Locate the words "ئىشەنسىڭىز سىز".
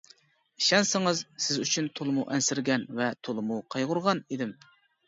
0.61-1.59